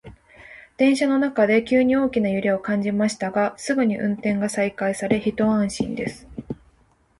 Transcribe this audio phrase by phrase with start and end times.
[0.77, 6.27] 電車の中で急に大きな揺れを感じましたが、すぐに運転が再開されて一安心です。